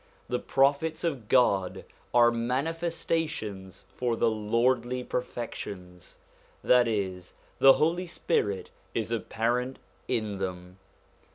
[0.27, 6.17] The Prophets of God are mani festations for the lordly perfections;
[6.63, 9.77] that is, the Holy Spirit is apparent
[10.07, 10.79] in them.